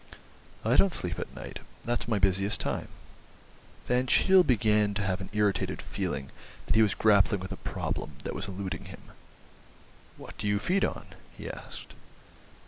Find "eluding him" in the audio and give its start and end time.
8.47-9.01